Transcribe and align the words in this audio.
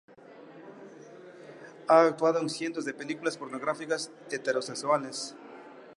Ha 1.87 2.01
actuado 2.07 2.39
en 2.39 2.49
cientos 2.49 2.85
de 2.85 2.95
películas 2.95 3.37
pornográficas 3.37 4.11
heterosexuales. 4.31 5.35